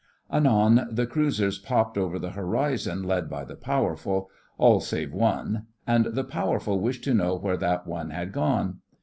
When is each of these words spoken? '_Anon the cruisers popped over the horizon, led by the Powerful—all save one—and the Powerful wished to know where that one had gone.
'_Anon 0.35 0.87
the 0.89 1.05
cruisers 1.05 1.59
popped 1.59 1.95
over 1.95 2.17
the 2.17 2.31
horizon, 2.31 3.03
led 3.03 3.29
by 3.29 3.45
the 3.45 3.55
Powerful—all 3.55 4.79
save 4.79 5.13
one—and 5.13 6.05
the 6.05 6.23
Powerful 6.23 6.79
wished 6.79 7.03
to 7.03 7.13
know 7.13 7.35
where 7.35 7.57
that 7.57 7.85
one 7.85 8.09
had 8.09 8.31
gone. 8.31 8.79